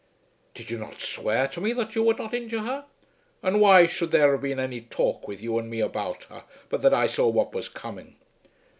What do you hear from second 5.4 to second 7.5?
you and me about her, but that I saw